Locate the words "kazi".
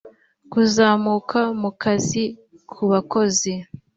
1.81-2.23